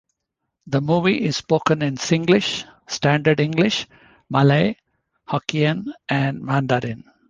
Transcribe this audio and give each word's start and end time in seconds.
The 0.65 0.81
movie 0.81 1.23
is 1.25 1.37
spoken 1.37 1.83
in 1.83 1.95
Singlish, 1.95 2.65
Standard 2.87 3.39
English, 3.39 3.85
Malay, 4.31 4.73
Hokkien 5.29 5.93
and 6.09 6.41
Mandarin. 6.41 7.03